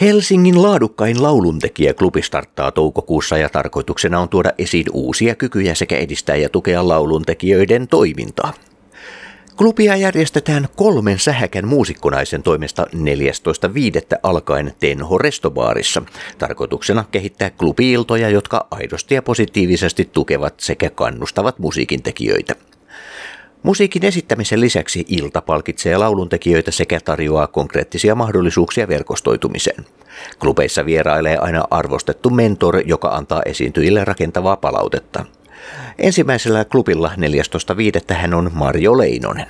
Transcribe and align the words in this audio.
Helsingin 0.00 0.62
laadukkain 0.62 1.22
lauluntekijäklubi 1.22 2.22
starttaa 2.22 2.72
toukokuussa 2.72 3.36
ja 3.36 3.48
tarkoituksena 3.48 4.20
on 4.20 4.28
tuoda 4.28 4.52
esiin 4.58 4.86
uusia 4.92 5.34
kykyjä 5.34 5.74
sekä 5.74 5.96
edistää 5.96 6.36
ja 6.36 6.48
tukea 6.48 6.88
lauluntekijöiden 6.88 7.88
toimintaa. 7.88 8.52
Klubia 9.56 9.96
järjestetään 9.96 10.68
kolmen 10.76 11.18
sähäkän 11.18 11.68
muusikkonaisen 11.68 12.42
toimesta 12.42 12.86
14.5. 12.94 14.18
alkaen 14.22 14.74
Tenho 14.80 15.18
Restobaarissa. 15.18 16.02
Tarkoituksena 16.38 17.04
kehittää 17.10 17.50
klubiiltoja, 17.50 18.28
jotka 18.28 18.66
aidosti 18.70 19.14
ja 19.14 19.22
positiivisesti 19.22 20.10
tukevat 20.12 20.60
sekä 20.60 20.90
kannustavat 20.90 21.58
musiikin 21.58 22.02
tekijöitä. 22.02 22.54
Musiikin 23.62 24.04
esittämisen 24.04 24.60
lisäksi 24.60 25.04
ilta 25.08 25.42
palkitsee 25.42 25.96
lauluntekijöitä 25.96 26.70
sekä 26.70 27.00
tarjoaa 27.04 27.46
konkreettisia 27.46 28.14
mahdollisuuksia 28.14 28.88
verkostoitumiseen. 28.88 29.86
Klubeissa 30.38 30.86
vierailee 30.86 31.36
aina 31.36 31.64
arvostettu 31.70 32.30
mentor, 32.30 32.82
joka 32.86 33.08
antaa 33.08 33.42
esiintyjille 33.46 34.04
rakentavaa 34.04 34.56
palautetta. 34.56 35.24
Ensimmäisellä 35.98 36.64
klubilla 36.64 37.10
14.5. 38.08 38.14
hän 38.14 38.34
on 38.34 38.50
Marjo 38.54 38.98
Leinonen. 38.98 39.46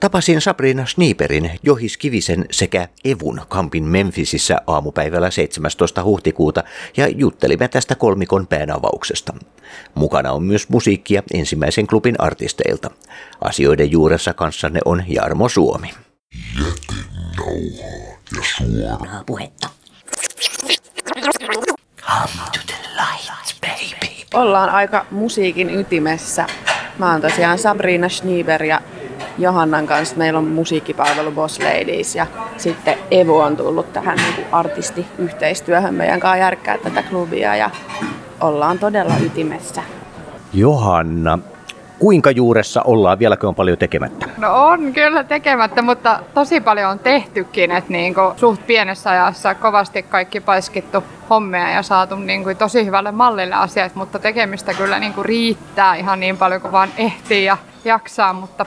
Tapasin 0.00 0.40
Sabrina 0.40 0.86
Schnieperin, 0.86 1.50
Johis 1.62 1.96
Kivisen 1.96 2.46
sekä 2.50 2.88
Evun 3.04 3.40
kampin 3.48 3.84
Memphisissä 3.84 4.56
aamupäivällä 4.66 5.30
17. 5.30 6.04
huhtikuuta 6.04 6.64
ja 6.96 7.08
juttelimme 7.08 7.68
tästä 7.68 7.94
kolmikon 7.94 8.46
päänavauksesta. 8.46 9.32
Mukana 9.94 10.32
on 10.32 10.42
myös 10.42 10.68
musiikkia 10.68 11.22
ensimmäisen 11.34 11.86
klubin 11.86 12.14
artisteilta. 12.18 12.90
Asioiden 13.40 13.90
juuressa 13.90 14.34
kanssanne 14.34 14.80
on 14.84 15.04
Jarmo 15.08 15.48
Suomi. 15.48 15.90
Jätenauhaa 16.58 18.16
ja 18.36 18.42
suoraa 18.42 19.22
puhetta. 19.26 19.68
Come 22.00 22.50
to 22.52 22.60
the 22.66 22.88
light, 22.92 23.60
baby. 23.60 24.12
Ollaan 24.34 24.70
aika 24.70 25.06
musiikin 25.10 25.70
ytimessä. 25.70 26.46
Mä 26.98 27.12
oon 27.12 27.20
tosiaan 27.20 27.58
Sabrina 27.58 28.08
Schnieber 28.08 28.62
ja 28.64 28.80
Johannan 29.38 29.86
kanssa 29.86 30.16
meillä 30.16 30.38
on 30.38 30.48
musiikkipalvelu 30.48 31.30
Boss 31.30 31.58
Ladies 31.58 32.14
ja 32.14 32.26
sitten 32.56 32.98
Evo 33.10 33.42
on 33.42 33.56
tullut 33.56 33.92
tähän 33.92 34.16
niin 34.16 34.46
artistiyhteistyöhön 34.52 35.94
meidän 35.94 36.20
kanssa 36.20 36.36
järkkää 36.36 36.78
tätä 36.78 37.02
klubia 37.02 37.56
ja 37.56 37.70
ollaan 38.40 38.78
todella 38.78 39.14
ytimessä. 39.24 39.82
Johanna, 40.54 41.38
kuinka 41.98 42.30
juuressa 42.30 42.82
ollaan? 42.82 43.18
Vieläkö 43.18 43.48
on 43.48 43.54
paljon 43.54 43.78
tekemättä? 43.78 44.28
No 44.38 44.66
on 44.66 44.92
kyllä 44.92 45.24
tekemättä, 45.24 45.82
mutta 45.82 46.20
tosi 46.34 46.60
paljon 46.60 46.90
on 46.90 46.98
tehtykin, 46.98 47.70
että 47.70 47.92
niin 47.92 48.14
kuin 48.14 48.38
suht 48.38 48.66
pienessä 48.66 49.10
ajassa 49.10 49.54
kovasti 49.54 50.02
kaikki 50.02 50.40
paiskittu 50.40 51.04
hommia 51.30 51.70
ja 51.70 51.82
saatu 51.82 52.16
niin 52.16 52.44
kuin 52.44 52.56
tosi 52.56 52.84
hyvälle 52.84 53.12
mallille 53.12 53.54
asiat, 53.54 53.94
mutta 53.94 54.18
tekemistä 54.18 54.74
kyllä 54.74 54.98
niin 54.98 55.14
kuin 55.14 55.24
riittää 55.24 55.94
ihan 55.94 56.20
niin 56.20 56.36
paljon 56.36 56.60
kuin 56.60 56.72
vaan 56.72 56.88
ehtii 56.98 57.44
ja 57.44 57.56
jaksaa, 57.84 58.32
mutta 58.32 58.66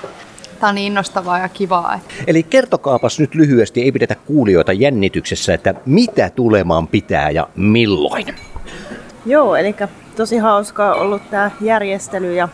Tämä 0.60 0.70
on 0.70 0.76
niin 0.76 0.88
innostavaa 0.88 1.40
ja 1.40 1.50
kivaa. 1.50 2.00
Eli 2.28 2.44
kertokaapas 2.44 3.20
nyt 3.20 3.36
lyhyesti, 3.36 3.82
ei 3.82 3.92
pidetä 3.92 4.16
kuulijoita 4.16 4.74
jännityksessä, 4.74 5.54
että 5.54 5.74
mitä 5.86 6.30
tulemaan 6.30 6.88
pitää 6.88 7.30
ja 7.30 7.48
milloin? 7.56 8.26
Joo, 9.26 9.56
eli 9.56 9.76
tosi 10.16 10.38
hauskaa 10.38 10.94
ollut 10.94 11.30
tämä 11.30 11.52
järjestely 11.62 12.36
ja 12.36 12.50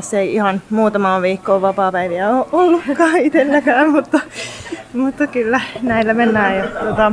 se 0.00 0.20
ei 0.20 0.34
ihan 0.34 0.62
muutama 0.70 1.22
viikkoa 1.22 1.60
vapaa-päiviä 1.60 2.28
ole 2.30 2.46
ollutkaan 2.52 3.16
itselläkään, 3.16 3.90
mutta, 3.90 4.20
mutta 4.92 5.26
kyllä 5.26 5.60
näillä 5.82 6.14
mennään. 6.14 6.56
Ja, 6.56 6.66
tuota, 6.66 7.12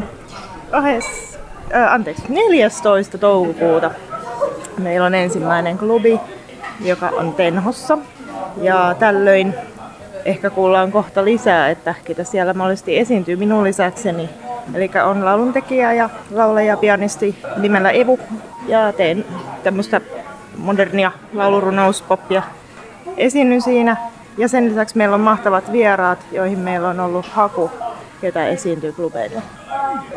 kahes, 0.71 1.05
ää, 1.71 1.93
anteeksi, 1.93 2.23
14. 2.29 3.17
toukokuuta 3.17 3.91
meillä 4.77 5.05
on 5.05 5.15
ensimmäinen 5.15 5.77
klubi, 5.77 6.19
joka 6.85 7.09
on 7.09 7.33
Tenhossa. 7.33 7.97
Ja 8.61 8.95
tällöin 8.99 9.53
ehkä 10.25 10.49
kuullaan 10.49 10.91
kohta 10.91 11.25
lisää, 11.25 11.69
että 11.69 11.95
ketä 12.03 12.23
siellä 12.23 12.53
mahdollisesti 12.53 12.97
esiintyy 12.97 13.35
minun 13.35 13.63
lisäkseni. 13.63 14.29
Eli 14.73 14.91
on 15.05 15.25
lauluntekijä 15.25 15.93
ja 15.93 16.09
laulaja 16.31 16.77
pianisti 16.77 17.35
nimellä 17.57 17.89
Evu 17.89 18.19
ja 18.67 18.93
teen 18.93 19.25
tämmöistä 19.63 20.01
modernia 20.57 21.11
laulurunouspopia 21.33 22.43
esiinnyn 23.17 23.61
siinä. 23.61 23.97
Ja 24.37 24.47
sen 24.47 24.69
lisäksi 24.69 24.97
meillä 24.97 25.15
on 25.15 25.21
mahtavat 25.21 25.71
vieraat, 25.71 26.19
joihin 26.31 26.59
meillä 26.59 26.89
on 26.89 26.99
ollut 26.99 27.25
haku, 27.25 27.71
ketä 28.21 28.47
esiintyy 28.47 28.91
klubeille. 28.91 29.41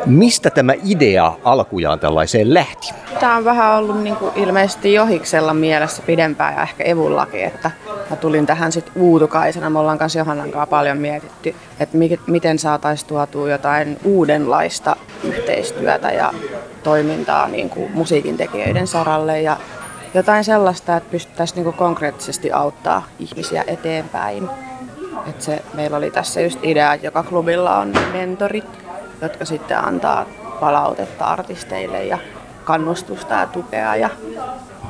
Mistä 0.05 0.49
tämä 0.49 0.73
idea 0.83 1.33
alkujaan 1.43 1.99
tällaiseen 1.99 2.53
lähti? 2.53 2.93
Tämä 3.19 3.35
on 3.35 3.45
vähän 3.45 3.77
ollut 3.77 4.03
niin 4.03 4.15
kuin 4.15 4.31
ilmeisesti 4.35 4.93
Johiksella 4.93 5.53
mielessä 5.53 6.03
pidempään 6.05 6.55
ja 6.55 6.63
ehkä 6.63 6.83
Evullakin, 6.83 7.43
että 7.43 7.71
mä 8.09 8.15
tulin 8.15 8.45
tähän 8.45 8.71
sitten 8.71 8.93
uutukaisena. 8.95 9.69
Me 9.69 9.79
ollaan 9.79 9.97
kanssa 9.97 10.19
Johannan 10.19 10.51
kanssa 10.51 10.67
paljon 10.67 10.97
mietitty, 10.97 11.55
että 11.79 11.97
miten 12.27 12.59
saataisiin 12.59 13.07
tuotua 13.07 13.49
jotain 13.49 13.97
uudenlaista 14.03 14.95
yhteistyötä 15.23 16.11
ja 16.11 16.33
toimintaa 16.83 17.47
niin 17.47 17.69
kuin 17.69 17.91
musiikin 17.91 18.37
tekijöiden 18.37 18.87
saralle 18.87 19.41
ja 19.41 19.57
jotain 20.13 20.43
sellaista, 20.43 20.97
että 20.97 21.11
pystyttäisiin 21.11 21.55
niin 21.55 21.63
kuin 21.63 21.75
konkreettisesti 21.75 22.51
auttaa 22.51 23.03
ihmisiä 23.19 23.63
eteenpäin. 23.67 24.49
Et 25.27 25.41
se, 25.41 25.61
meillä 25.73 25.97
oli 25.97 26.11
tässä 26.11 26.41
just 26.41 26.59
idea, 26.63 26.93
että 26.93 27.07
joka 27.07 27.23
klubilla 27.23 27.77
on 27.77 27.93
mentorit, 28.13 28.65
jotka 29.21 29.45
sitten 29.45 29.77
antaa 29.77 30.25
palautetta 30.59 31.25
artisteille 31.25 32.03
ja 32.03 32.17
kannustusta 32.63 33.33
ja 33.33 33.47
tukea 33.47 33.95
ja 33.95 34.09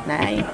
näin. 0.06 0.46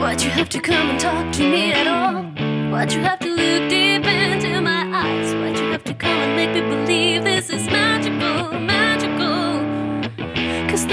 Why'd 0.00 0.22
you 0.22 0.30
have 0.30 0.48
to 0.48 0.60
come 0.60 0.90
and 0.90 1.00
talk 1.00 1.32
to 1.32 1.42
me 1.42 1.72
at 1.72 1.86
all? 1.86 2.22
Why'd 2.70 2.92
you 2.92 3.02
have 3.02 3.18
to 3.18 3.28
look 3.28 3.68
deep 3.70 4.06
into 4.06 4.60
my 4.60 4.84
eyes? 4.92 5.34
Why'd 5.34 5.58
you 5.58 5.72
have 5.72 5.84
to 5.84 5.94
come 5.94 6.20
and 6.22 6.36
make 6.36 6.52
me 6.52 6.60
believe 6.60 7.24
this 7.24 7.50
is 7.50 7.63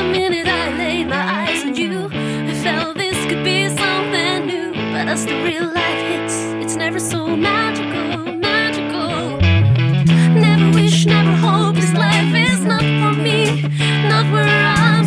the 0.01 0.07
minute 0.07 0.47
I 0.47 0.75
laid 0.77 1.07
my 1.07 1.23
eyes 1.41 1.63
on 1.63 1.75
you, 1.75 2.09
I 2.11 2.53
felt 2.63 2.97
this 2.97 3.17
could 3.27 3.43
be 3.43 3.67
something 3.69 4.47
new. 4.47 4.71
But 4.93 5.07
as 5.07 5.25
the 5.25 5.35
real 5.43 5.65
life 5.65 6.01
hits, 6.11 6.35
it's 6.63 6.75
never 6.75 6.99
so 6.99 7.35
magical, 7.35 8.33
magical. 8.33 9.37
Never 10.47 10.67
wish, 10.73 11.05
never 11.05 11.35
hope, 11.35 11.75
this 11.75 11.93
life 11.93 12.33
is 12.33 12.65
not 12.65 12.81
for 12.81 13.13
me, 13.27 13.61
not 14.09 14.25
where 14.33 14.65
I'm 14.77 15.00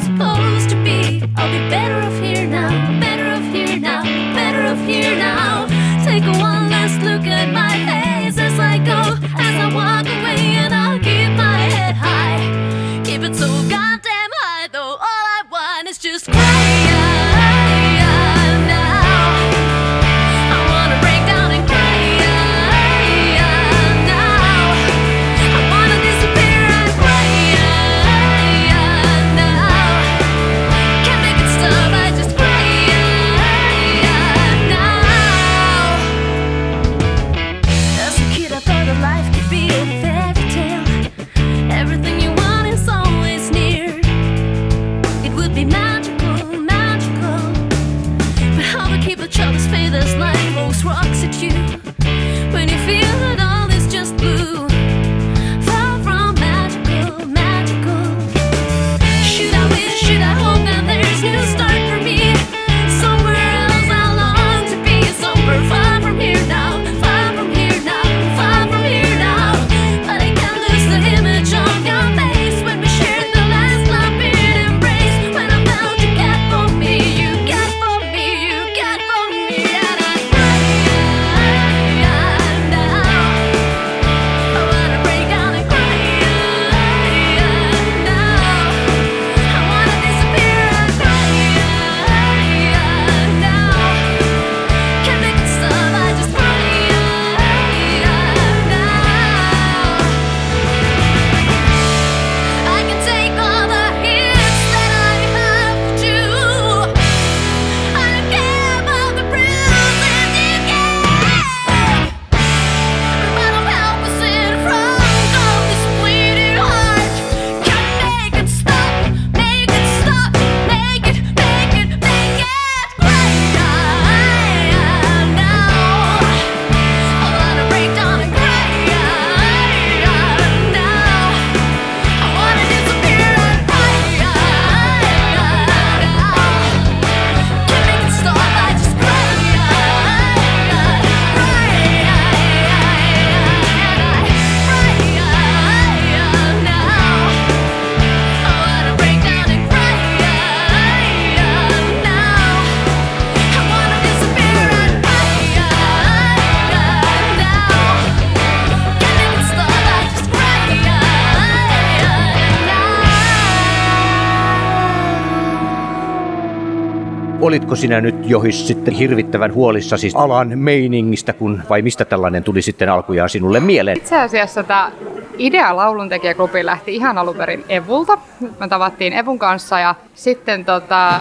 Olitko 167.45 167.77
sinä 167.77 168.01
nyt 168.01 168.15
johis 168.31 168.67
sitten 168.67 168.95
hirvittävän 168.95 169.55
huolissasi 169.55 170.13
alan 170.15 170.59
meiningistä, 170.59 171.33
kun, 171.33 171.63
vai 171.71 171.83
mistä 171.83 172.05
tällainen 172.05 172.45
tuli 172.45 172.63
sitten 172.63 172.89
alkujaan 172.89 173.29
sinulle 173.29 173.61
mieleen? 173.61 173.97
Itse 173.97 174.21
asiassa 174.21 174.63
tämä 174.63 174.93
idea 175.39 175.77
lauluntekijäklubi 175.77 176.67
lähti 176.67 176.95
ihan 176.95 177.19
alun 177.19 177.37
perin 177.37 177.65
Evulta. 177.69 178.19
Me 178.61 178.69
tavattiin 178.69 179.13
Evun 179.13 179.39
kanssa 179.39 179.79
ja 179.81 179.95
sitten 180.15 180.65
tota, 180.65 181.21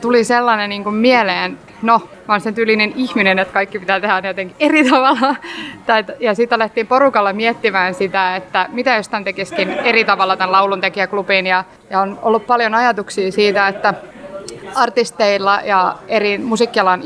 tuli 0.00 0.24
sellainen 0.24 0.70
niin 0.70 0.84
kuin 0.84 0.94
mieleen, 0.94 1.58
no 1.82 1.98
mä 1.98 2.34
olen 2.34 2.40
sen 2.40 2.54
tyylinen 2.54 2.92
ihminen, 2.96 3.38
että 3.38 3.54
kaikki 3.54 3.78
pitää 3.78 4.00
tehdä 4.00 4.28
jotenkin 4.28 4.56
eri 4.60 4.90
tavalla. 4.90 5.36
Ja 6.20 6.34
sitten 6.34 6.56
alettiin 6.56 6.86
porukalla 6.86 7.32
miettimään 7.32 7.94
sitä, 7.94 8.36
että 8.36 8.68
mitä 8.72 8.96
jos 8.96 9.08
tämän 9.08 9.24
tekisikin 9.24 9.68
eri 9.70 10.04
tavalla 10.04 10.36
tämän 10.36 10.52
lauluntekijäklubin. 10.52 11.46
Ja, 11.46 11.64
ja 11.90 12.00
on 12.00 12.18
ollut 12.22 12.46
paljon 12.46 12.74
ajatuksia 12.74 13.32
siitä, 13.32 13.68
että 13.68 13.94
artisteilla 14.74 15.60
ja 15.64 15.96
eri 16.08 16.38
musiikkialan 16.38 17.02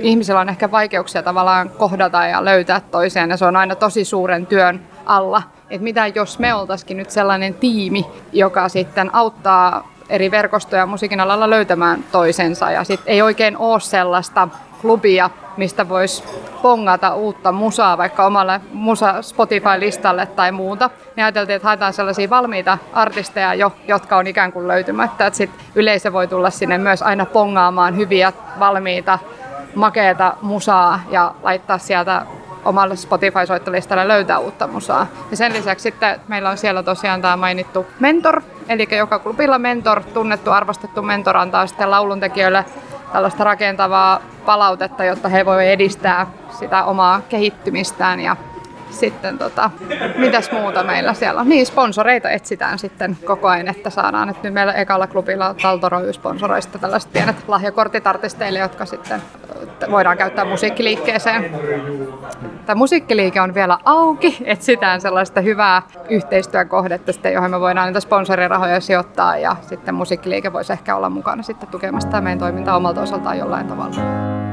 ihmisillä 0.00 0.40
on 0.40 0.48
ehkä 0.48 0.70
vaikeuksia 0.70 1.22
tavallaan 1.22 1.70
kohdata 1.70 2.26
ja 2.26 2.44
löytää 2.44 2.80
toiseen 2.80 3.30
ja 3.30 3.36
se 3.36 3.44
on 3.44 3.56
aina 3.56 3.74
tosi 3.74 4.04
suuren 4.04 4.46
työn 4.46 4.80
alla. 5.06 5.42
Että 5.70 5.84
mitä 5.84 6.06
jos 6.06 6.38
me 6.38 6.54
oltaisikin 6.54 6.96
nyt 6.96 7.10
sellainen 7.10 7.54
tiimi, 7.54 8.06
joka 8.32 8.68
sitten 8.68 9.14
auttaa 9.14 9.92
eri 10.08 10.30
verkostoja 10.30 10.86
musiikin 10.86 11.20
alalla 11.20 11.50
löytämään 11.50 12.04
toisensa 12.12 12.70
ja 12.70 12.84
sitten 12.84 13.12
ei 13.12 13.22
oikein 13.22 13.56
ole 13.56 13.80
sellaista 13.80 14.48
klubia, 14.80 15.30
mistä 15.58 15.88
voisi 15.88 16.24
pongata 16.62 17.14
uutta 17.14 17.52
musaa 17.52 17.98
vaikka 17.98 18.26
omalle 18.26 18.60
musa 18.72 19.22
Spotify-listalle 19.22 20.26
tai 20.26 20.52
muuta. 20.52 20.90
Niin 21.16 21.24
ajateltiin, 21.24 21.56
että 21.56 21.68
haetaan 21.68 21.92
sellaisia 21.92 22.30
valmiita 22.30 22.78
artisteja 22.92 23.54
jo, 23.54 23.72
jotka 23.88 24.16
on 24.16 24.26
ikään 24.26 24.52
kuin 24.52 24.68
löytymättä. 24.68 25.26
Että 25.26 25.36
sit 25.36 25.50
yleisö 25.74 26.12
voi 26.12 26.26
tulla 26.26 26.50
sinne 26.50 26.78
myös 26.78 27.02
aina 27.02 27.26
pongaamaan 27.26 27.96
hyviä, 27.96 28.32
valmiita, 28.58 29.18
makeata 29.74 30.34
musaa 30.42 31.00
ja 31.10 31.34
laittaa 31.42 31.78
sieltä 31.78 32.22
omalle 32.64 32.96
Spotify-soittolistalle 32.96 34.08
löytää 34.08 34.38
uutta 34.38 34.66
musaa. 34.66 35.06
Ja 35.30 35.36
sen 35.36 35.52
lisäksi 35.52 35.82
sitten 35.82 36.20
meillä 36.28 36.50
on 36.50 36.58
siellä 36.58 36.82
tosiaan 36.82 37.22
tämä 37.22 37.36
mainittu 37.36 37.86
mentor, 38.00 38.42
eli 38.68 38.88
joka 38.96 39.18
klubilla 39.18 39.58
mentor, 39.58 40.02
tunnettu, 40.14 40.50
arvostettu 40.50 41.02
mentor 41.02 41.36
antaa 41.36 41.66
sitten 41.66 41.90
lauluntekijöille 41.90 42.64
tällaista 43.12 43.44
rakentavaa 43.44 44.20
palautetta, 44.46 45.04
jotta 45.04 45.28
he 45.28 45.46
voivat 45.46 45.72
edistää 45.72 46.26
sitä 46.50 46.84
omaa 46.84 47.20
kehittymistään 47.28 48.20
ja 48.20 48.36
sitten 48.90 49.38
tota, 49.38 49.70
mitäs 50.16 50.52
muuta 50.52 50.84
meillä 50.84 51.14
siellä 51.14 51.40
on? 51.40 51.48
Niin, 51.48 51.66
sponsoreita 51.66 52.30
etsitään 52.30 52.78
sitten 52.78 53.18
koko 53.24 53.48
ajan, 53.48 53.68
että 53.68 53.90
saadaan. 53.90 54.28
Että 54.28 54.42
nyt 54.42 54.54
meillä 54.54 54.72
ekalla 54.72 55.06
klubilla 55.06 55.54
Taltoroy 55.62 56.12
sponsoreista 56.12 56.78
tällaiset 56.78 57.12
pienet 57.12 57.36
lahjakortit 57.48 58.06
artisteille, 58.06 58.58
jotka 58.58 58.86
sitten 58.86 59.22
voidaan 59.90 60.18
käyttää 60.18 60.44
musiikkiliikkeeseen. 60.44 61.50
Tämä 62.66 62.78
musiikkiliike 62.78 63.40
on 63.40 63.54
vielä 63.54 63.78
auki, 63.84 64.38
etsitään 64.44 65.00
sellaista 65.00 65.40
hyvää 65.40 65.82
yhteistyökohdetta, 66.08 67.12
sitten, 67.12 67.32
johon 67.32 67.50
me 67.50 67.60
voidaan 67.60 67.86
niitä 67.86 68.00
sponsorirahoja 68.00 68.80
sijoittaa 68.80 69.36
ja 69.36 69.56
sitten 69.62 69.94
musiikkiliike 69.94 70.52
voisi 70.52 70.72
ehkä 70.72 70.96
olla 70.96 71.10
mukana 71.10 71.42
sitten 71.42 71.68
tukemassa 71.68 72.20
meidän 72.20 72.38
toimintaa 72.38 72.76
omalta 72.76 73.00
osaltaan 73.02 73.38
jollain 73.38 73.66
tavalla. 73.66 74.47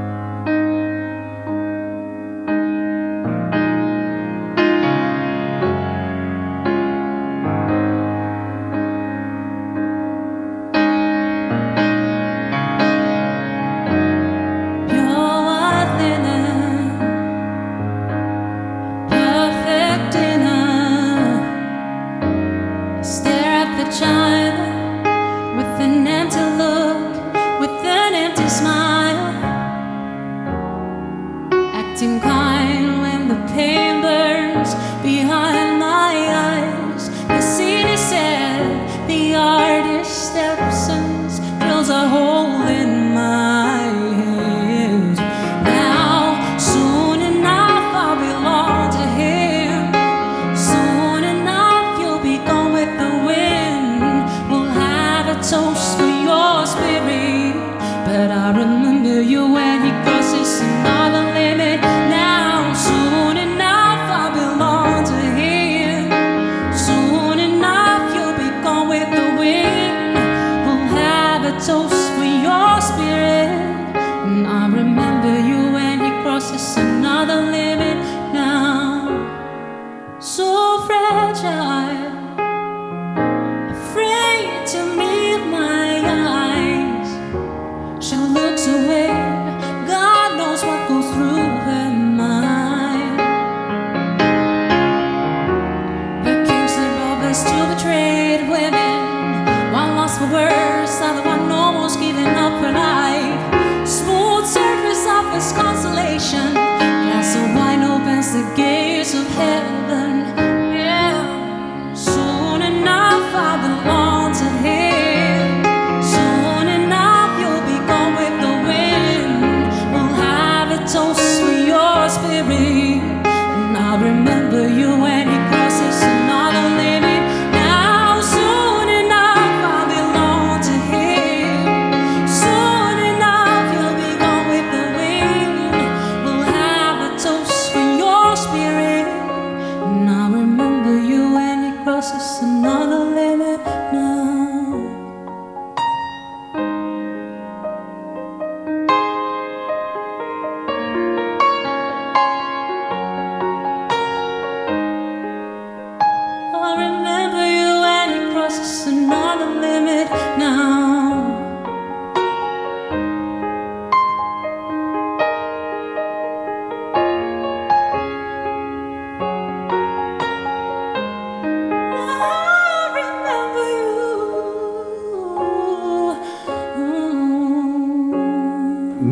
you 59.26 59.50
when 59.52 59.84
he 59.84 59.90
crosses 60.04 60.60
the 60.60 60.66
night. 60.82 61.05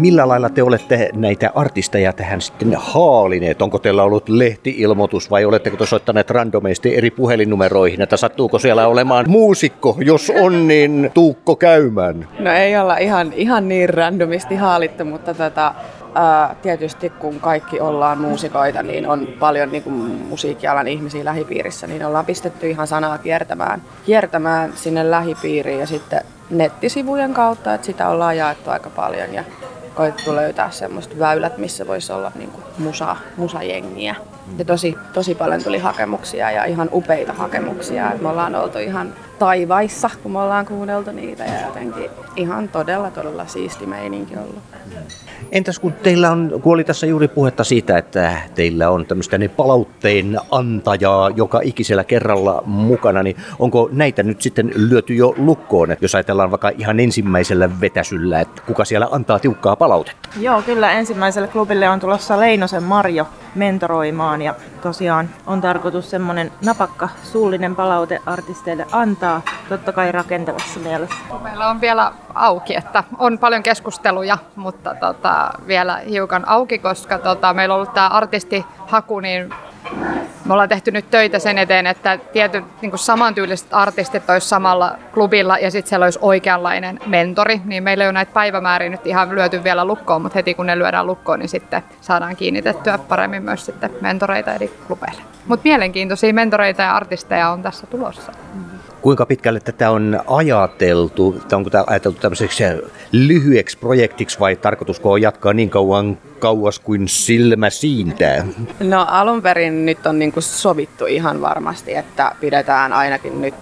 Millä 0.05 0.29
lailla 0.29 0.49
te 0.49 0.63
olette 0.63 1.11
näitä 1.15 1.51
artisteja 1.55 2.13
tähän 2.13 2.41
sitten 2.41 2.75
haalineet? 2.77 3.63
Onko 3.63 3.79
teillä 3.79 4.03
ollut 4.03 4.29
lehtiilmoitus 4.29 5.31
vai 5.31 5.45
oletteko 5.45 5.77
te 5.77 5.87
soittaneet 5.87 6.31
randomeisesti 6.31 6.97
eri 6.97 7.11
puhelinnumeroihin, 7.11 8.03
että 8.03 8.17
sattuuko 8.17 8.59
siellä 8.59 8.87
olemaan 8.87 9.25
muusikko? 9.29 9.97
Jos 9.99 10.33
on, 10.41 10.69
niin 10.69 11.11
tuukko 11.15 11.57
käymään? 11.57 12.29
No 12.39 12.53
ei 12.53 12.77
olla 12.77 12.97
ihan, 12.97 13.33
ihan 13.33 13.69
niin 13.69 13.89
randomisti 13.89 14.57
haalittu, 14.57 15.05
mutta 15.05 15.35
tota, 15.35 15.75
ää, 16.15 16.57
tietysti 16.63 17.11
kun 17.11 17.41
kaikki 17.41 17.81
ollaan 17.81 18.19
muusikoita, 18.19 18.83
niin 18.83 19.09
on 19.09 19.29
paljon 19.39 19.73
niin 19.73 19.83
kuin 19.83 19.95
musiikkialan 20.29 20.89
ihmisiä 20.89 21.25
lähipiirissä, 21.25 21.87
niin 21.87 22.07
ollaan 22.07 22.27
pistetty 22.27 22.71
ihan 22.71 22.87
sanaa 22.87 23.19
kiertämään, 23.19 23.83
kiertämään 24.07 24.73
sinne 24.75 25.11
lähipiiriin 25.11 25.81
ja 25.81 25.87
sitten 25.87 26.21
nettisivujen 26.51 27.35
kautta, 27.35 27.75
että 27.75 27.87
sitä 27.87 28.09
ollaan 28.09 28.37
jaettu 28.37 28.71
aika 28.71 28.91
paljon 28.91 29.35
ja 29.35 29.45
koettu 29.95 30.35
löytää 30.37 30.71
semmoista 30.71 31.19
väylät, 31.19 31.59
missä 31.59 31.87
voisi 31.87 32.13
olla 32.13 32.33
niin 32.35 32.51
kuin 32.51 32.65
musa, 32.79 33.17
musajengiä. 33.37 34.15
Ja 34.59 34.65
tosi, 34.65 34.95
tosi 35.13 35.35
paljon 35.35 35.63
tuli 35.65 35.79
hakemuksia 35.79 36.51
ja 36.51 36.65
ihan 36.65 36.89
upeita 36.93 37.33
hakemuksia. 37.33 38.13
Et 38.13 38.23
me 38.23 38.29
ollaan 38.29 38.55
oltu 38.55 38.79
ihan 38.79 39.15
taivaissa, 39.39 40.11
kun 40.23 40.33
me 40.33 40.39
ollaan 40.39 40.67
kuunneltu 40.67 41.13
niitä 41.13 41.45
ja 41.45 41.67
jotenkin 41.67 42.11
ihan 42.37 42.69
todella, 42.69 43.11
todella 43.11 43.47
siisti 43.47 43.87
meininki 43.87 44.37
ollut. 44.37 44.63
Entäs 45.53 45.79
kun 45.79 45.93
teillä 45.93 46.31
on, 46.31 46.61
kun 46.63 46.75
oli 46.75 46.85
tässä 46.85 47.07
juuri 47.07 47.29
puhetta 47.29 47.65
siitä, 47.65 47.99
että 47.99 48.33
teillä 48.55 48.91
on 48.91 49.07
tämmöistä 49.07 49.39
niin 49.39 49.51
palautteen 49.51 50.39
antajaa 50.51 51.31
joka 51.31 51.61
ikisellä 51.63 52.05
kerralla 52.05 52.63
mukana, 52.67 53.23
niin 53.23 53.37
onko 53.59 53.89
näitä 53.93 54.23
nyt 54.23 54.43
sitten 54.43 54.73
lyöty 54.75 55.15
jo 55.15 55.35
lukkoon, 55.37 55.91
että 55.91 56.05
jos 56.05 56.15
ajatellaan 56.15 56.51
vaikka 56.51 56.71
ihan 56.79 57.01
ensimmäisellä 57.01 57.81
vetäsyllä, 57.81 58.41
että 58.41 58.63
kuka 58.67 58.85
siellä 58.85 59.09
antaa 59.11 59.39
tiukkaa 59.39 59.77
palautetta? 59.77 60.29
Joo, 60.41 60.63
kyllä 60.63 60.93
ensimmäiselle 60.93 61.49
klubille 61.49 61.89
on 61.89 62.01
tulossa 62.01 62.41
Leinosen 62.41 62.83
Marjo 62.83 63.27
mentoroimaan 63.55 64.43
ja 64.43 64.55
tosiaan 64.85 65.31
on 65.47 65.61
tarkoitus 65.61 66.11
semmoinen 66.11 66.53
napakka 66.65 67.09
suullinen 67.23 67.77
palaute 67.77 68.21
artisteille 68.27 68.87
antaa, 68.93 69.43
totta 69.69 69.93
kai 69.93 70.13
rakentavassa 70.13 70.81
mielessä. 70.81 71.17
Meillä 71.43 71.69
on 71.69 71.81
vielä 71.81 72.13
auki, 72.35 72.77
että 72.77 73.05
on 73.19 73.39
paljon 73.39 73.63
keskusteluja, 73.63 74.39
mutta 74.57 74.95
tota, 74.95 75.51
vielä 75.67 75.97
hiukan 75.97 76.49
auki, 76.49 76.79
koska 76.79 77.19
tota, 77.19 77.55
meillä 77.55 77.75
on 77.75 77.81
ollut 77.81 77.95
tämä 77.95 78.09
artistihaku, 78.09 79.21
niin 79.21 79.55
me 80.45 80.53
ollaan 80.53 80.69
tehty 80.69 80.91
nyt 80.91 81.11
töitä 81.11 81.39
sen 81.39 81.59
eteen, 81.59 81.87
että 81.87 82.19
tietyt 82.33 82.65
niin 82.83 82.99
samantyyliset 82.99 83.69
artistit 83.71 84.31
olisi 84.31 84.49
samalla 84.49 84.99
klubilla 85.15 85.59
ja 85.59 85.71
sitten 85.71 85.89
siellä 85.89 86.05
olisi 86.05 86.19
oikeanlainen 86.23 87.01
mentori. 87.07 87.61
Niin 87.65 87.83
meillä 87.83 88.05
ei 88.05 88.09
ole 88.09 88.13
näitä 88.13 88.33
päivämääriä 88.33 88.89
nyt 88.89 89.07
ihan 89.07 89.35
lyöty 89.35 89.65
vielä 89.65 89.85
lukkoon, 89.85 90.23
mutta 90.23 90.39
heti 90.39 90.55
kun 90.55 90.67
ne 90.67 90.79
lyödään 90.79 91.07
lukkoon, 91.07 91.39
niin 91.39 91.49
sitten 91.49 91.83
saadaan 92.01 92.37
kiinnitettyä 92.37 92.99
paremmin 92.99 93.43
myös 93.43 93.67
sitten 93.67 93.91
mentoreita 94.01 94.55
eri 94.55 94.69
klubeille. 94.87 95.23
Mutta 95.47 95.65
mielenkiintoisia 95.65 96.35
mentoreita 96.35 96.83
ja 96.83 96.97
artisteja 96.97 97.51
on 97.51 97.63
tässä 97.63 97.87
tulossa. 97.87 98.33
Kuinka 99.05 99.27
pitkälle 99.27 99.61
tätä 99.61 99.91
on 99.91 100.21
ajateltu? 100.27 101.43
Onko 101.53 101.71
tämä 101.71 101.85
ajateltu 101.87 102.21
tämmöiseksi 102.21 102.65
lyhyeksi 103.13 103.79
projektiksi 103.79 104.41
vai 104.41 104.57
tarkoitusko 104.57 105.13
on 105.13 105.23
jatkaa 105.23 105.53
niin 105.53 105.71
kauan 105.71 106.19
kauas 106.39 106.79
kuin 106.79 107.09
silmä 107.09 107.71
siintää? 107.71 108.47
No 108.81 109.07
alun 109.09 109.43
perin 109.43 109.87
nyt 109.87 110.07
on 110.07 110.19
niinku 110.19 110.41
sovittu 110.41 111.07
ihan 111.07 111.41
varmasti, 111.41 111.95
että 111.95 112.33
pidetään 112.41 112.93
ainakin 112.93 113.41
nyt 113.41 113.55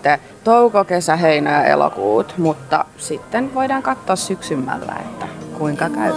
touko, 0.45 0.85
kesä, 0.85 1.17
heinä 1.17 1.51
ja 1.51 1.65
elokuut, 1.65 2.35
mutta 2.39 2.85
sitten 2.97 3.55
voidaan 3.55 3.83
katsoa 3.83 4.17
syksymällä, 4.17 4.97
että 5.01 5.27
kuinka 5.59 5.89
käy. 5.91 6.13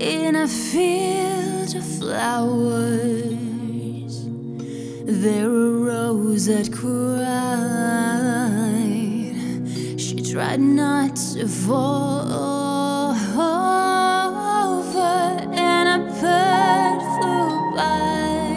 in 0.00 0.36
a 0.36 0.46
field 0.46 1.76
of 1.76 1.98
flowers. 1.98 3.57
There 5.10 5.48
a 5.48 5.70
rose 5.70 6.44
that 6.48 6.70
cried. 6.70 6.84
She 9.98 10.20
tried 10.20 10.60
not 10.60 11.16
to 11.16 11.48
fall 11.48 12.30
over, 14.20 15.00
and 15.50 15.88
a 15.88 15.98
bird 16.20 17.00
flew 17.16 17.52
by 17.74 18.52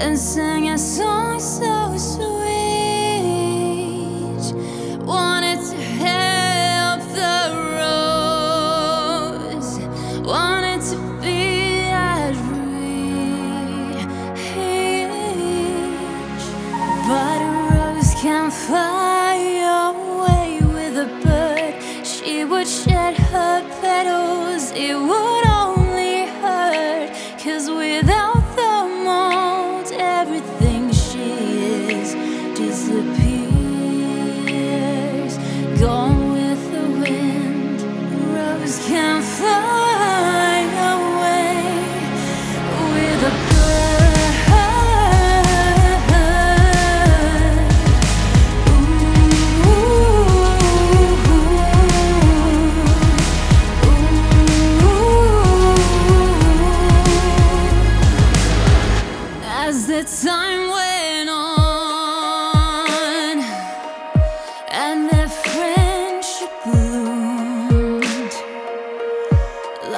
and 0.00 0.18
sang 0.18 0.70
a 0.70 0.78
song 0.78 1.38
so 1.38 1.94
sweet. 1.98 2.24
Wanted 5.04 5.43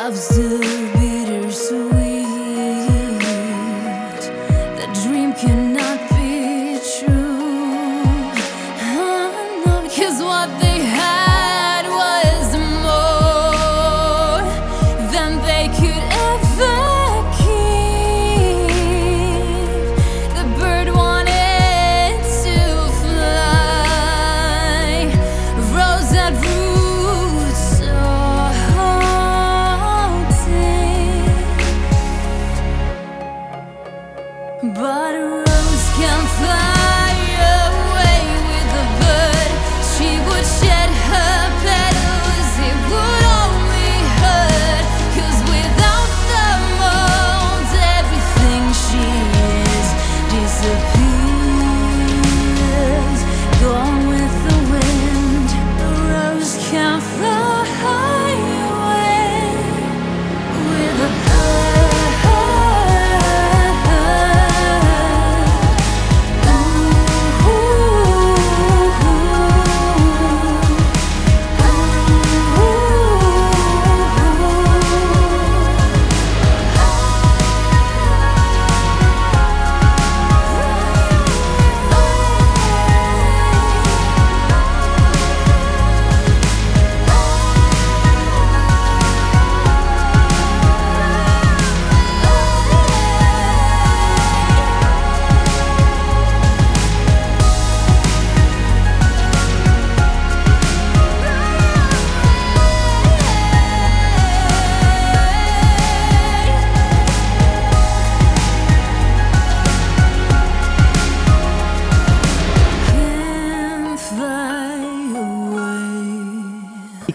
loves 0.09 0.39
you. 0.39 0.96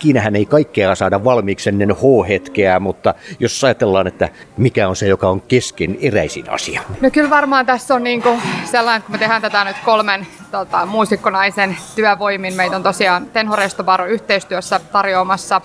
Ikinähän 0.02 0.36
ei 0.36 0.46
kaikkea 0.46 0.96
saada 0.96 1.24
valmiiksi 1.24 1.70
ennen 1.70 1.96
H-hetkeä, 1.96 2.80
mutta 2.80 3.14
jos 3.40 3.64
ajatellaan, 3.64 4.08
että 4.08 4.30
mikä 4.58 4.90
on 4.90 4.96
se, 4.96 5.08
joka 5.08 5.30
on 5.30 5.42
kesken 5.42 5.98
eräisin 6.02 6.50
asia. 6.50 6.82
No 7.02 7.12
kyllä 7.12 7.30
varmaan 7.30 7.66
tässä 7.66 7.96
on 7.96 8.04
niinku 8.04 8.30
sellainen, 8.66 9.02
kun 9.02 9.12
me 9.12 9.18
tehdään 9.18 9.42
tätä 9.42 9.64
nyt 9.64 9.76
kolmen 9.86 10.28
tota, 10.52 10.86
muusikkonaisen 10.86 11.78
työvoimin. 11.96 12.54
Meitä 12.54 12.76
on 12.76 12.84
tosiaan 12.84 13.26
Tenho 13.26 13.56
Restobaro 13.56 14.06
yhteistyössä 14.06 14.80
tarjoamassa 14.92 15.62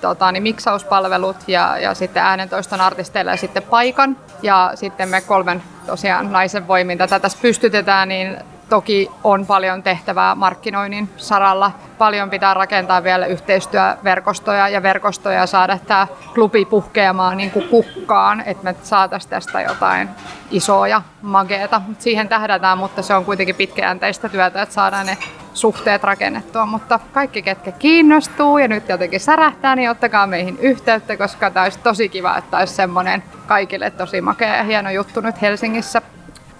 tota, 0.00 0.32
niin 0.32 0.42
miksauspalvelut 0.42 1.36
ja, 1.46 1.78
ja 1.78 1.94
sitten 1.94 2.22
äänentoiston 2.22 2.80
artisteille 2.80 3.30
ja 3.30 3.36
sitten 3.36 3.62
paikan. 3.62 4.16
Ja 4.42 4.72
sitten 4.74 5.08
me 5.08 5.20
kolmen 5.20 5.62
tosiaan 5.86 6.32
naisen 6.32 6.68
voimin 6.68 6.98
tätä 6.98 7.20
tässä 7.20 7.38
pystytetään, 7.42 8.08
niin 8.08 8.36
toki 8.68 9.10
on 9.24 9.46
paljon 9.46 9.82
tehtävää 9.82 10.34
markkinoinnin 10.34 11.08
saralla. 11.16 11.72
Paljon 11.98 12.30
pitää 12.30 12.54
rakentaa 12.54 13.02
vielä 13.02 13.26
yhteistyöverkostoja 13.26 14.68
ja 14.68 14.82
verkostoja 14.82 15.38
ja 15.38 15.46
saada 15.46 15.78
tämä 15.86 16.06
klubi 16.34 16.64
puhkeamaan 16.64 17.36
niin 17.36 17.50
kuin 17.50 17.68
kukkaan, 17.68 18.42
että 18.46 18.64
me 18.64 18.74
saataisiin 18.82 19.30
tästä 19.30 19.60
jotain 19.60 20.08
isoa 20.50 20.88
ja 20.88 21.02
mageeta. 21.22 21.82
Siihen 21.98 22.28
tähdätään, 22.28 22.78
mutta 22.78 23.02
se 23.02 23.14
on 23.14 23.24
kuitenkin 23.24 23.54
pitkäjänteistä 23.54 24.28
työtä, 24.28 24.62
että 24.62 24.74
saadaan 24.74 25.06
ne 25.06 25.18
suhteet 25.54 26.04
rakennettua, 26.04 26.66
mutta 26.66 27.00
kaikki 27.12 27.42
ketkä 27.42 27.72
kiinnostuu 27.72 28.58
ja 28.58 28.68
nyt 28.68 28.88
jotenkin 28.88 29.20
särähtää, 29.20 29.76
niin 29.76 29.90
ottakaa 29.90 30.26
meihin 30.26 30.58
yhteyttä, 30.60 31.16
koska 31.16 31.50
tämä 31.50 31.64
olisi 31.64 31.78
tosi 31.78 32.08
kiva, 32.08 32.36
että 32.36 32.56
olisi 32.58 32.74
semmoinen 32.74 33.22
kaikille 33.46 33.90
tosi 33.90 34.20
makea 34.20 34.56
ja 34.56 34.62
hieno 34.62 34.90
juttu 34.90 35.20
nyt 35.20 35.42
Helsingissä 35.42 36.02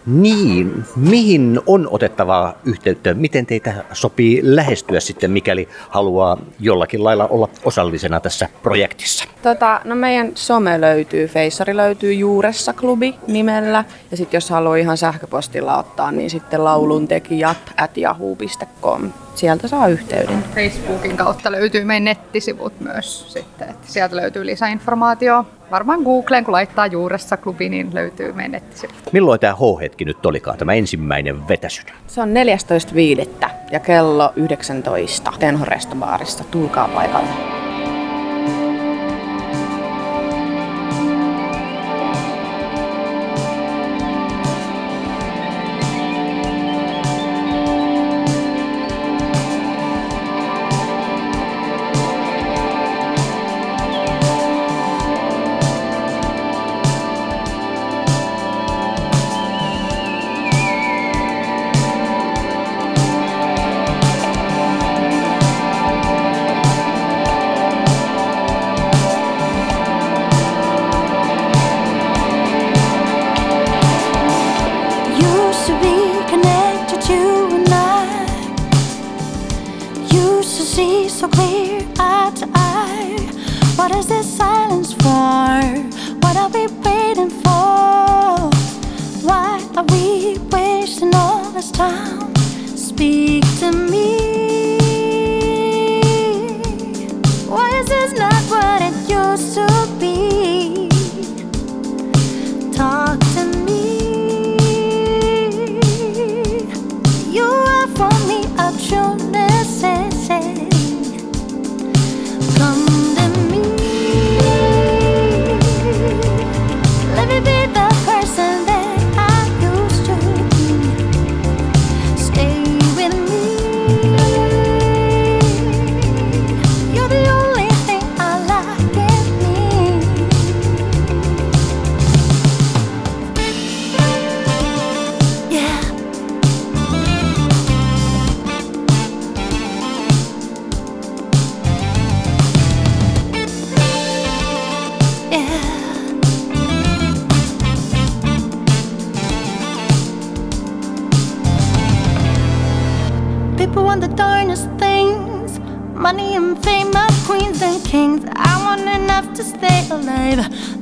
niin, 0.09 0.85
mihin 0.97 1.61
on 1.66 1.88
otettavaa 1.90 2.55
yhteyttä? 2.64 3.14
Miten 3.14 3.47
teitä 3.47 3.75
sopii 3.92 4.40
lähestyä 4.42 5.01
sitten, 5.01 5.31
mikäli 5.31 5.68
haluaa 5.88 6.38
jollakin 6.61 7.05
lailla 7.05 7.27
olla 7.27 7.49
osallisena 7.64 8.21
tässä 8.21 8.49
projektissa? 8.62 9.25
Tota, 9.42 9.81
no 9.85 9.94
meidän 9.94 10.33
some 10.35 10.81
löytyy, 10.81 11.27
Feissari 11.27 11.77
löytyy 11.77 12.12
Juuressa 12.12 12.73
klubi 12.73 13.14
nimellä. 13.27 13.85
Ja 14.11 14.16
sitten 14.16 14.37
jos 14.37 14.51
haluaa 14.51 14.77
ihan 14.77 14.97
sähköpostilla 14.97 15.79
ottaa, 15.79 16.12
niin 16.12 16.31
sitten 16.31 16.64
lauluntekijat 16.64 17.73
at 17.77 17.99
yahoo.com. 17.99 19.11
Sieltä 19.38 19.68
saa 19.68 19.88
yhteyden. 19.88 20.44
Facebookin 20.55 21.16
kautta 21.16 21.53
löytyy 21.53 21.85
meidän 21.85 22.05
nettisivut 22.05 22.81
myös 22.81 23.33
sitten. 23.33 23.68
Että 23.68 23.92
sieltä 23.92 24.16
löytyy 24.16 24.46
lisäinformaatio. 24.46 25.46
Varmaan 25.70 26.03
Googleen, 26.03 26.44
kun 26.44 26.53
laittaa 26.53 26.87
Juuressa 26.87 27.37
klubi, 27.37 27.68
niin 27.68 27.90
löytyy 27.94 28.33
meidän 28.33 28.53
nettisivut. 28.53 29.12
Milloin 29.12 29.40
tämä 29.40 29.55
H-hetki 29.55 30.05
nyt 30.05 30.27
olikaan, 30.27 30.59
tämä 30.59 30.72
ensimmäinen 30.72 31.48
vetäsy? 31.48 31.83
Se 32.07 32.20
on 32.20 32.29
14.5. 32.29 33.48
ja 33.70 33.81
kello 33.81 34.33
19 34.37 35.33
Tenho 35.38 35.64
Restobaarissa. 35.64 36.44
Tulkaa 36.44 36.88
paikalle. 36.88 37.68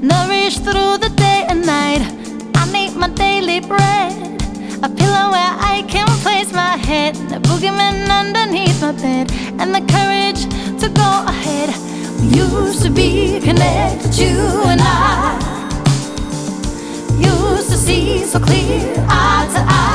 Nourished 0.03 0.63
through 0.65 0.99
the 0.99 1.13
day 1.17 1.45
and 1.49 1.65
night. 1.65 2.03
I 2.55 2.71
need 2.73 2.97
my 2.97 3.09
daily 3.09 3.61
bread, 3.61 4.13
a 4.83 4.89
pillow 4.89 5.31
where 5.35 5.55
I 5.73 5.85
can 5.89 6.07
place 6.23 6.53
my 6.53 6.77
head, 6.77 7.17
a 7.33 7.41
boogeyman 7.41 8.09
underneath 8.11 8.81
my 8.81 8.93
bed, 8.93 9.31
and 9.61 9.75
the 9.75 9.81
courage 9.93 10.43
to 10.81 10.89
go 10.89 11.11
ahead. 11.27 11.71
We 12.21 12.27
used 12.39 12.83
to 12.83 12.91
be 12.91 13.41
connected, 13.41 14.17
you 14.19 14.37
and 14.73 14.81
I. 14.83 15.39
Used 17.19 17.71
to 17.71 17.77
see 17.77 18.25
so 18.25 18.39
clear, 18.39 18.95
eye 19.09 19.49
to 19.55 19.61
eye. 19.61 19.86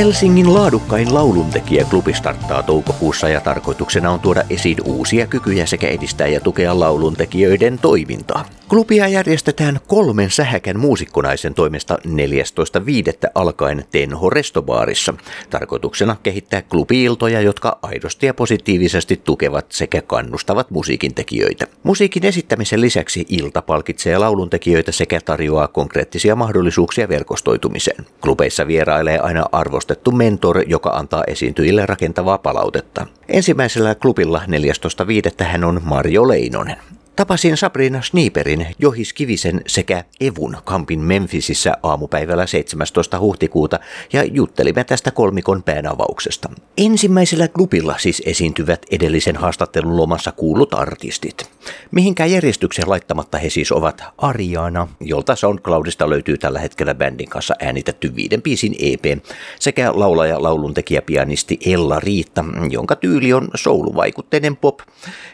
Helsingin 0.00 0.54
laadukkain 0.54 1.14
lauluntekijäklubi 1.14 2.14
starttaa 2.14 2.62
toukokuussa 2.62 3.28
ja 3.28 3.40
tarkoituksena 3.40 4.10
on 4.10 4.20
tuoda 4.20 4.42
esiin 4.50 4.76
uusia 4.84 5.26
kykyjä 5.26 5.66
sekä 5.66 5.88
edistää 5.88 6.26
ja 6.26 6.40
tukea 6.40 6.80
lauluntekijöiden 6.80 7.78
toimintaa. 7.78 8.44
Klubia 8.70 9.08
järjestetään 9.08 9.80
kolmen 9.86 10.30
sähäkän 10.30 10.78
muusikkonaisen 10.78 11.54
toimesta 11.54 11.98
14.5. 12.06 13.30
alkaen 13.34 13.84
Tenho 13.90 14.30
Restobaarissa. 14.30 15.14
Tarkoituksena 15.50 16.16
kehittää 16.22 16.62
klubiiltoja, 16.62 17.40
jotka 17.40 17.78
aidosti 17.82 18.26
ja 18.26 18.34
positiivisesti 18.34 19.20
tukevat 19.24 19.66
sekä 19.72 20.02
kannustavat 20.02 20.70
musiikin 20.70 21.14
tekijöitä. 21.14 21.66
Musiikin 21.82 22.26
esittämisen 22.26 22.80
lisäksi 22.80 23.26
ilta 23.28 23.62
palkitsee 23.62 24.18
lauluntekijöitä 24.18 24.92
sekä 24.92 25.20
tarjoaa 25.20 25.68
konkreettisia 25.68 26.36
mahdollisuuksia 26.36 27.08
verkostoitumiseen. 27.08 28.06
Klubeissa 28.20 28.66
vierailee 28.66 29.18
aina 29.18 29.44
arvostettu 29.52 30.12
mentor, 30.12 30.62
joka 30.66 30.90
antaa 30.90 31.24
esiintyjille 31.26 31.86
rakentavaa 31.86 32.38
palautetta. 32.38 33.06
Ensimmäisellä 33.28 33.94
klubilla 33.94 34.42
14.5. 35.38 35.44
hän 35.44 35.64
on 35.64 35.80
Marjo 35.84 36.28
Leinonen. 36.28 36.76
Tapasin 37.20 37.56
Sabrina 37.56 38.02
Schnieperin, 38.02 38.66
Johis 38.78 39.12
Kivisen 39.12 39.60
sekä 39.66 40.04
Evun 40.20 40.56
kampin 40.64 41.00
Memphisissä 41.00 41.72
aamupäivällä 41.82 42.46
17. 42.46 43.20
huhtikuuta 43.20 43.80
ja 44.12 44.24
juttelimme 44.24 44.84
tästä 44.84 45.10
kolmikon 45.10 45.62
päänavauksesta. 45.62 46.48
Ensimmäisellä 46.78 47.48
klubilla 47.48 47.94
siis 47.98 48.22
esiintyvät 48.26 48.86
edellisen 48.90 49.36
haastattelun 49.36 49.96
lomassa 49.96 50.32
kuullut 50.32 50.74
artistit. 50.74 51.50
Mihinkään 51.90 52.30
järjestyksen 52.30 52.90
laittamatta 52.90 53.38
he 53.38 53.50
siis 53.50 53.72
ovat 53.72 54.04
Ariana, 54.18 54.88
jolta 55.00 55.36
SoundCloudista 55.36 56.10
löytyy 56.10 56.38
tällä 56.38 56.58
hetkellä 56.58 56.94
bändin 56.94 57.28
kanssa 57.28 57.54
äänitetty 57.60 58.16
viiden 58.16 58.42
biisin 58.42 58.74
EP, 58.78 59.24
sekä 59.58 59.92
laulaja 59.94 60.42
lauluntekijä 60.42 61.02
pianisti 61.02 61.58
Ella 61.66 62.00
Riitta, 62.00 62.44
jonka 62.70 62.96
tyyli 62.96 63.32
on 63.32 63.48
souluvaikutteinen 63.54 64.56
pop, 64.56 64.80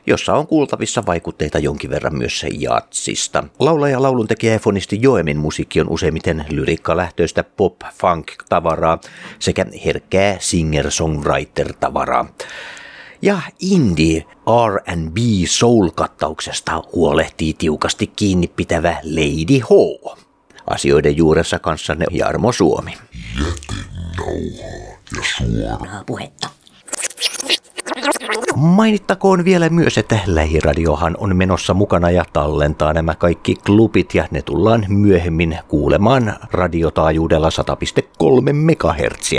jossa 0.06 0.34
on 0.34 0.46
kuultavissa 0.46 1.02
vaikutteita 1.06 1.58
jonkin 1.58 1.75
verran 1.90 2.16
myös 2.16 2.46
jatsista. 2.50 3.44
Laulaja, 3.58 4.02
lauluntekijä 4.02 4.52
ja 4.52 4.58
fonisti 4.58 4.98
Joemin 5.02 5.36
musiikki 5.38 5.80
on 5.80 5.88
useimmiten 5.88 6.44
lyrikkalähtöistä 6.50 7.44
pop-funk-tavaraa 7.44 8.98
sekä 9.38 9.66
herkkää 9.84 10.36
singer-songwriter-tavaraa. 10.38 12.26
Ja 13.22 13.40
indie 13.60 14.24
R&B 14.66 15.16
soul-kattauksesta 15.46 16.82
huolehtii 16.94 17.54
tiukasti 17.54 18.06
kiinni 18.06 18.46
pitävä 18.46 18.96
Lady 19.02 19.58
H. 19.58 19.70
Asioiden 20.70 21.16
juuressa 21.16 21.58
kanssanne 21.58 22.06
Jarmo 22.10 22.52
Suomi. 22.52 22.92
Jätenauhaa 23.38 23.86
ja 25.18 25.76
suoraa 25.78 26.04
puhetta. 26.06 26.48
Mainittakoon 28.56 29.44
vielä 29.44 29.68
myös, 29.68 29.98
että 29.98 30.18
Lähiradiohan 30.26 31.16
on 31.18 31.36
menossa 31.36 31.74
mukana 31.74 32.10
ja 32.10 32.24
tallentaa 32.32 32.92
nämä 32.92 33.14
kaikki 33.14 33.54
klubit 33.66 34.14
ja 34.14 34.28
ne 34.30 34.42
tullaan 34.42 34.84
myöhemmin 34.88 35.58
kuulemaan 35.68 36.34
radiotaajuudella 36.52 37.48
100,3 37.48 38.52
MHz. 38.52 39.32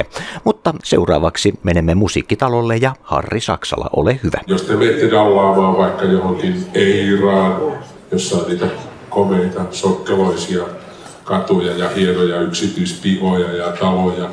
Mutta 0.44 0.74
seuraavaksi 0.84 1.54
menemme 1.64 1.96
musiikkitalolle 1.96 2.78
ja 2.78 2.96
Harri 3.02 3.42
Saksala, 3.42 3.90
ole 3.96 4.20
hyvä. 4.24 4.42
Jos 4.48 4.62
te 4.62 4.76
menette 4.76 5.12
dallaamaan 5.12 5.78
vaikka 5.78 6.06
johonkin 6.06 6.66
Eiraan, 6.74 7.62
jossa 8.12 8.38
on 8.38 8.46
niitä 8.48 8.66
komeita, 9.10 9.62
sokkeloisia 9.72 10.64
katuja 11.24 11.78
ja 11.78 11.90
hienoja 11.90 12.42
yksityispihoja 12.42 13.52
ja 13.52 13.72
taloja, 13.72 14.30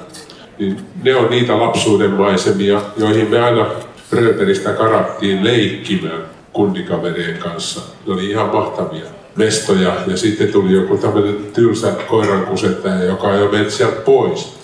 niin 0.59 0.81
ne 1.03 1.17
on 1.17 1.31
niitä 1.31 1.59
lapsuuden 1.59 2.11
maisemia, 2.11 2.81
joihin 2.97 3.31
me 3.31 3.41
aina 3.41 3.67
Rööperistä 4.15 4.73
karattiin 4.73 5.45
leikkimään 5.45 6.23
kundikaverien 6.53 7.39
kanssa. 7.39 7.81
Ne 8.07 8.15
oli 8.15 8.31
ihan 8.31 8.47
mahtavia 8.47 9.05
mestoja 9.37 9.95
ja 10.07 10.17
sitten 10.17 10.53
tuli 10.53 10.73
joku 10.73 10.97
tämmöinen 10.97 11.37
tylsä 11.53 11.93
koirankusettaja, 12.09 13.05
joka 13.05 13.33
jo 13.33 13.49
meni 13.53 13.71
sieltä 13.71 14.01
pois. 14.01 14.55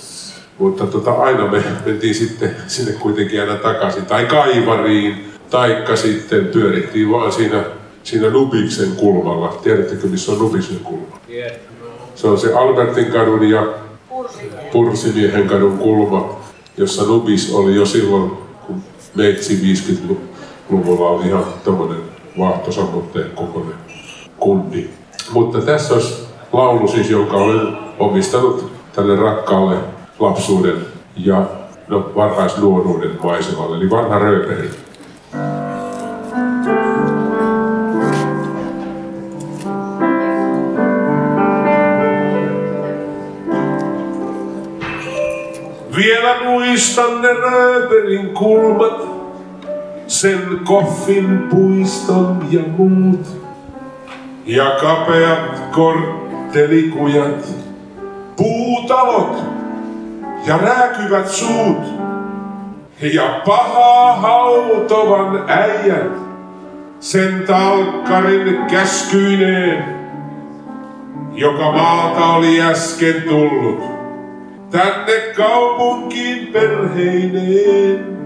Mutta 0.58 0.86
tota, 0.86 1.12
aina 1.12 1.46
me 1.46 1.62
mentiin 1.86 2.14
sitten 2.14 2.56
sinne 2.66 2.92
kuitenkin 2.92 3.40
aina 3.40 3.56
takaisin, 3.56 4.06
tai 4.06 4.26
kaivariin, 4.26 5.32
taikka 5.50 5.96
sitten 5.96 6.46
pyörittiin 6.46 7.10
vaan 7.10 7.32
siinä, 7.32 7.64
siinä 8.02 8.30
Nubiksen 8.30 8.92
kulmalla. 8.96 9.60
Tiedättekö, 9.62 10.06
missä 10.06 10.32
on 10.32 10.38
Nubiksen 10.38 10.78
kulma? 10.78 11.20
Se 12.14 12.26
on 12.26 12.38
se 12.38 12.52
Albertin 12.52 13.06
kadun 13.06 13.50
ja 13.50 13.66
Pursimiehen 14.72 15.48
kadun 15.48 15.78
kulma, 15.78 16.40
jossa 16.76 17.04
Nubis 17.04 17.54
oli 17.54 17.74
jo 17.74 17.86
silloin, 17.86 18.32
kun 19.12 19.22
meitsi 19.22 19.76
50-luvulla 20.70 21.08
oli 21.08 21.26
ihan 21.26 21.44
tämmöinen 21.64 21.98
vaahtosammutteen 22.38 23.30
kokoinen 23.30 23.74
kundi. 24.38 24.90
Mutta 25.32 25.60
tässä 25.60 25.94
olisi 25.94 26.26
laulu 26.52 26.88
siis, 26.88 27.10
jonka 27.10 27.36
olen 27.36 27.76
omistanut 27.98 28.72
tälle 28.92 29.16
rakkaalle 29.16 29.76
lapsuuden 30.18 30.76
ja 31.16 31.46
no, 31.88 32.12
varhaisnuoruuden 32.16 33.18
maisemalle, 33.22 33.76
eli 33.76 33.90
vanha 33.90 34.18
rööperi. 34.18 34.70
Vielä 46.00 46.36
muistan 46.44 47.22
ne 47.22 47.32
rööperin 47.32 48.28
kulmat, 48.28 49.08
sen 50.06 50.60
koffin 50.64 51.48
puiston 51.50 52.46
ja 52.50 52.60
muut. 52.76 53.26
Ja 54.46 54.64
kapeat 54.80 55.60
korttelikujat, 55.72 57.48
puutalot 58.36 59.44
ja 60.46 60.58
rääkyvät 60.58 61.28
suut. 61.28 61.84
Ja 63.00 63.40
pahaa 63.46 64.16
hautovan 64.16 65.44
äijät, 65.50 66.12
sen 67.00 67.44
talkkarin 67.46 68.58
käskyineen, 68.70 69.84
joka 71.32 71.72
maalta 71.72 72.26
oli 72.26 72.62
äsken 72.62 73.22
tullut 73.28 73.99
tänne 74.70 75.12
kaupunkiin 75.36 76.52
perheineen. 76.52 78.20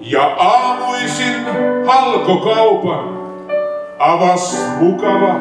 Ja 0.00 0.34
aamuisin 0.38 1.34
halkokaupan 1.86 3.18
avas 3.98 4.58
mukava, 4.80 5.34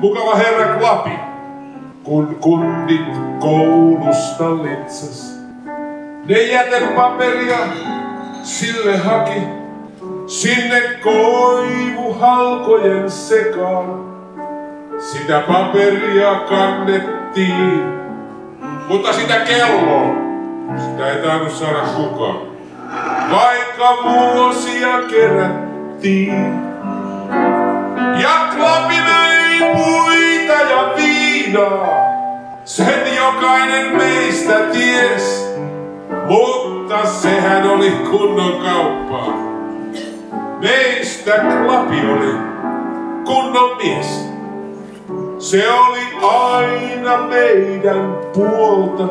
mukava 0.00 0.34
herra 0.34 0.78
Klapi, 0.78 1.18
kun 2.04 2.36
kundit 2.40 3.06
koulusta 3.40 4.62
litsas. 4.62 5.38
Ne 6.26 6.42
jätepaperia 6.42 7.58
sille 8.42 8.96
haki 8.96 9.42
sinne 10.26 10.82
koivuhalkojen 11.02 13.10
sekaan. 13.10 14.17
Sitä 14.98 15.40
paperia 15.40 16.34
kannettiin, 16.34 17.84
mutta 18.88 19.12
sitä 19.12 19.34
kelloa, 19.34 20.14
sitä 20.78 21.10
ei 21.10 21.22
tainnut 21.22 21.52
saada 21.52 21.80
kukaan. 21.96 22.38
Vaikka 23.30 23.96
vuosia 24.02 25.02
kerättiin. 25.10 26.62
Ja 28.22 28.48
klapi 28.56 28.94
myi 28.94 29.74
puita 29.74 30.52
ja 30.52 30.92
viinaa, 30.96 31.88
sen 32.64 33.16
jokainen 33.16 33.96
meistä 33.96 34.54
ties. 34.72 35.54
Mutta 36.26 37.06
sehän 37.06 37.70
oli 37.70 37.90
kunnon 37.90 38.52
kauppaa. 38.62 39.34
Meistä 40.60 41.32
klapi 41.32 42.00
oli 42.10 42.34
kunnon 43.24 43.76
mies. 43.76 44.27
Se 45.38 45.70
oli 45.70 46.00
aina 46.22 47.18
meidän 47.18 48.16
puolta, 48.32 49.04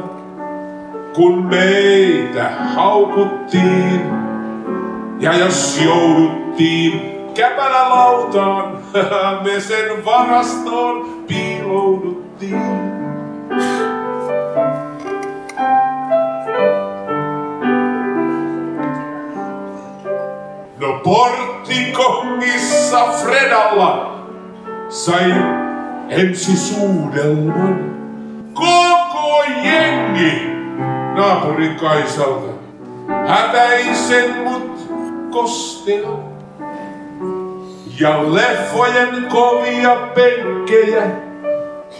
kun 1.16 1.46
meitä 1.46 2.50
haukuttiin. 2.76 4.02
Ja 5.20 5.38
jos 5.38 5.82
jouduttiin 5.86 7.02
käpälä 7.34 7.90
lautaan, 7.90 8.78
me 9.44 9.60
sen 9.60 10.06
varastoon 10.06 11.24
piilouduttiin. 11.28 12.62
No 20.80 21.00
porttikongissa 21.04 23.08
Fredalla 23.08 24.18
sai 24.90 25.34
ensi 26.10 26.58
suudelman. 26.58 27.98
Koko 28.54 29.44
jengi 29.64 30.58
naapurin 31.16 31.76
Kaisalta. 31.76 32.52
Hätäisen 33.28 34.38
mut 34.44 34.92
kostela. 35.32 36.20
Ja 38.00 38.34
leffojen 38.34 39.26
kovia 39.30 39.96
penkkejä 39.96 41.04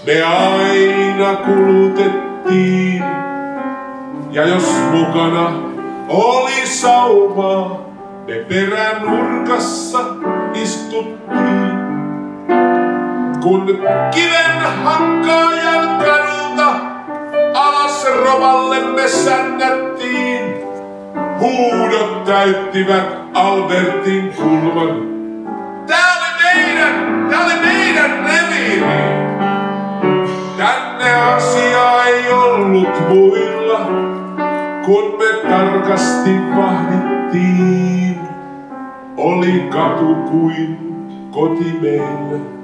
me 0.06 0.24
aina 0.24 1.36
kulutettiin. 1.36 3.04
Ja 4.32 4.48
jos 4.48 4.76
mukana 4.92 5.52
oli 6.10 6.68
saumaa, 6.68 7.82
me 8.28 8.36
perän 8.36 9.02
nurkassa 9.02 10.00
istuttiin. 10.54 11.77
Kun 13.48 13.80
kiven 14.12 14.60
hakkaajan 14.84 15.98
kadulta 16.06 16.76
alas 17.54 18.08
rovalle 18.26 18.80
me 18.80 19.08
sännättiin, 19.08 20.54
huudot 21.40 22.24
täyttivät 22.24 23.18
Albertin 23.34 24.34
kulman. 24.34 25.02
Tää 25.88 26.14
oli 26.18 26.44
meidän, 26.44 27.28
tää 27.30 27.46
oli 27.46 27.54
meidän 27.66 28.12
reviiri. 28.12 29.04
Tänne 30.58 31.14
asia 31.14 32.04
ei 32.06 32.32
ollut 32.32 33.10
muilla, 33.10 33.80
kun 34.86 35.18
me 35.20 35.50
tarkasti 35.50 36.32
vahdittiin. 36.58 38.20
Oli 39.18 39.68
katu 39.72 40.16
kuin 40.16 40.78
koti 41.32 41.78
meillä. 41.82 42.57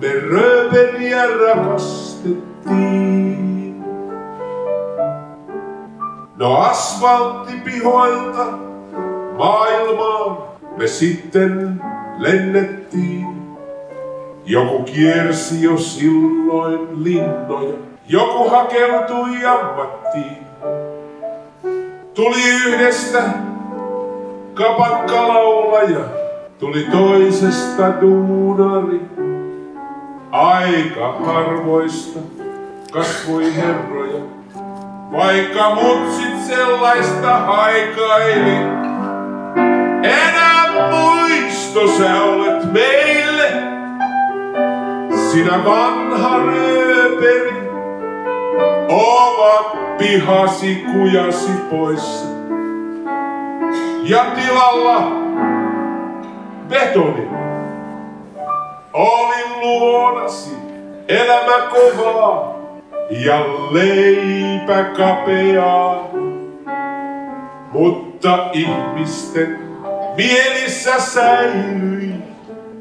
Me 0.00 0.08
rööpeliä 0.30 1.26
rakastettiin. 1.26 3.84
No 6.36 6.56
asfalttipihoilta 6.56 8.46
maailmaan 9.38 10.38
me 10.76 10.86
sitten 10.86 11.80
lennettiin. 12.18 13.26
Joku 14.46 14.82
kiersi 14.82 15.62
jo 15.62 15.76
silloin 15.76 17.04
linnoja, 17.04 17.74
joku 18.08 18.48
hakeutui 18.48 19.46
ammattiin. 19.46 20.38
Tuli 22.14 22.42
yhdestä 22.66 23.22
kapakkalaulaja, 24.54 26.04
tuli 26.58 26.86
toisesta 26.92 28.00
duunari. 28.00 29.00
Aika 30.34 31.12
harvoista 31.26 32.20
kasvoi 32.92 33.54
herroja, 33.56 34.22
vaikka 35.12 35.74
mutsit 35.74 36.38
sellaista 36.46 37.36
haikaili. 37.38 38.56
Enää 40.02 40.90
muisto 40.90 41.88
sä 41.98 42.22
olet 42.22 42.72
meille, 42.72 43.50
sinä 45.32 45.64
vanha 45.64 46.38
rööperi. 46.38 47.68
Ovat 48.88 49.98
pihasi 49.98 50.84
kujasi 50.92 51.52
poissa. 51.70 52.26
Ja 54.02 54.24
tilalla 54.24 55.12
betoni. 56.68 57.43
Olin 58.94 59.60
luonasi 59.60 60.50
elämä 61.08 61.70
kovaa 61.70 62.54
ja 63.10 63.40
leipä 63.70 64.84
kapeaa. 64.84 66.08
Mutta 67.72 68.50
ihmisten 68.52 69.58
mielissä 70.16 71.00
säilyi 71.00 72.14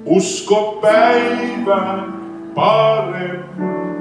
usko 0.05 0.79
päivään 0.81 2.13
parempaan. 2.55 3.93